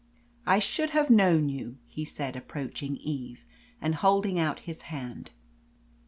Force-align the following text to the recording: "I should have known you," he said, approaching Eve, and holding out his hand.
"I 0.47 0.57
should 0.57 0.89
have 0.97 1.11
known 1.11 1.47
you," 1.49 1.77
he 1.85 2.05
said, 2.05 2.35
approaching 2.35 2.97
Eve, 2.97 3.45
and 3.79 3.93
holding 3.93 4.39
out 4.39 4.61
his 4.61 4.81
hand. 4.89 5.29